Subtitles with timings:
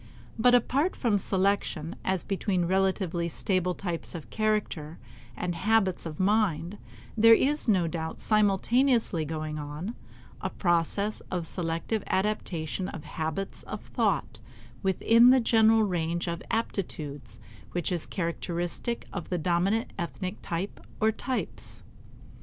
[0.39, 4.97] But apart from selection as between relatively stable types of character
[5.37, 6.79] and habits of mind,
[7.15, 9.93] there is no doubt simultaneously going on
[10.41, 14.39] a process of selective adaptation of habits of thought
[14.81, 17.37] within the general range of aptitudes
[17.73, 21.83] which is characteristic of the dominant ethnic type or types.